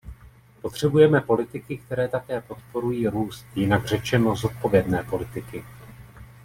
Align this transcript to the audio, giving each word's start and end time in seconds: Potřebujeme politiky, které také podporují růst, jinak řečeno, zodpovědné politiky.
Potřebujeme 0.61 1.21
politiky, 1.21 1.77
které 1.77 2.07
také 2.07 2.41
podporují 2.41 3.07
růst, 3.07 3.45
jinak 3.55 3.85
řečeno, 3.85 4.35
zodpovědné 4.35 5.03
politiky. 5.03 5.63